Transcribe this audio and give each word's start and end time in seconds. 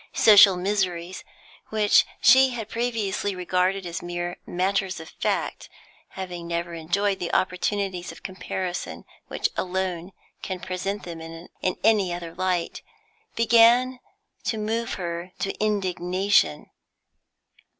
Social 0.13 0.57
miseries, 0.57 1.23
which 1.69 2.07
she 2.23 2.49
had 2.49 2.69
previously 2.69 3.35
regarded 3.35 3.85
as 3.85 4.01
mere 4.01 4.37
matters 4.47 4.99
of 4.99 5.09
fact, 5.09 5.69
having 6.17 6.47
never 6.47 6.73
enjoyed 6.73 7.19
the 7.19 7.31
opportunities 7.33 8.11
of 8.11 8.23
comparison 8.23 9.05
which 9.27 9.49
alone 9.55 10.11
can 10.41 10.59
present 10.59 11.03
them 11.03 11.21
in 11.21 11.49
any 11.83 12.11
other 12.11 12.33
light, 12.33 12.81
began 13.35 13.99
to 14.45 14.57
move 14.57 14.95
her 14.95 15.33
to 15.37 15.53
indignation. 15.63 16.71